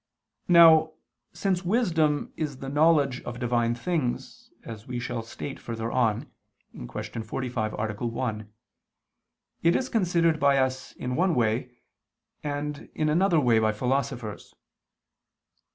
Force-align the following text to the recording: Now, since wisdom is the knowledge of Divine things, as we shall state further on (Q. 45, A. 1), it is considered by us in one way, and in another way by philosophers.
Now, 0.47 0.93
since 1.31 1.63
wisdom 1.63 2.33
is 2.35 2.57
the 2.57 2.69
knowledge 2.69 3.21
of 3.21 3.37
Divine 3.37 3.75
things, 3.75 4.49
as 4.63 4.87
we 4.87 4.97
shall 4.99 5.21
state 5.21 5.59
further 5.59 5.91
on 5.91 6.25
(Q. 6.73 6.87
45, 7.23 7.73
A. 7.75 7.93
1), 8.07 8.51
it 9.61 9.75
is 9.75 9.89
considered 9.89 10.39
by 10.39 10.57
us 10.57 10.93
in 10.93 11.15
one 11.15 11.35
way, 11.35 11.77
and 12.41 12.89
in 12.95 13.09
another 13.09 13.39
way 13.39 13.59
by 13.59 13.71
philosophers. 13.71 14.55